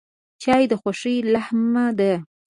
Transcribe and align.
چای 0.41 0.63
د 0.71 0.73
خوښۍ 0.81 1.15
لمحه 1.33 1.85
ده. 1.99 2.13